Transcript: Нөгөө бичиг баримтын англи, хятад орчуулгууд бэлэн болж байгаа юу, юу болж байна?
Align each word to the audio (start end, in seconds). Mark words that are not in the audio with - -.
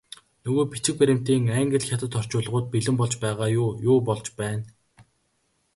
Нөгөө 0.47 0.63
бичиг 0.75 0.95
баримтын 1.01 1.45
англи, 1.57 1.81
хятад 1.89 2.13
орчуулгууд 2.19 2.65
бэлэн 2.73 2.95
болж 2.99 3.13
байгаа 3.23 3.49
юу, 3.61 3.69
юу 3.89 3.97
болж 4.07 4.27
байна? 4.39 4.63